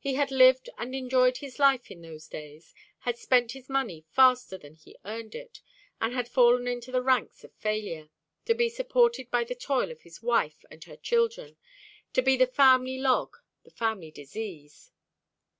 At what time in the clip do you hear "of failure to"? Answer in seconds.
7.44-8.54